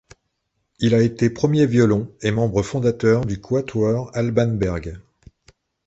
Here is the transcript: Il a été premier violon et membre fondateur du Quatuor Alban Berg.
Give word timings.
Il 0.79 0.95
a 0.95 1.01
été 1.03 1.29
premier 1.29 1.67
violon 1.67 2.11
et 2.21 2.31
membre 2.31 2.63
fondateur 2.63 3.23
du 3.23 3.39
Quatuor 3.39 4.09
Alban 4.15 4.47
Berg. 4.47 4.99